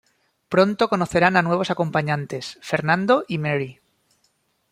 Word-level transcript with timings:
Pronto 0.53 0.89
conocerán 0.89 1.37
a 1.37 1.43
nuevos 1.43 1.69
acompañantes: 1.69 2.57
Fernando 2.63 3.23
y 3.27 3.37
Mary. 3.37 3.79